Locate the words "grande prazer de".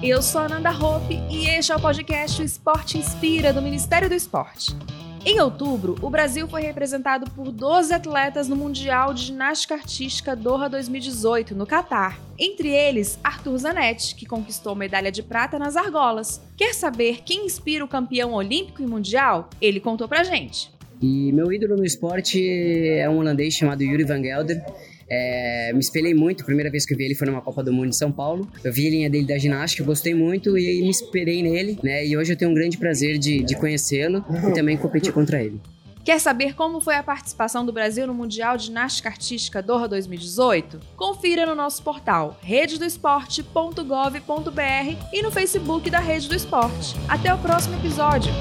32.54-33.42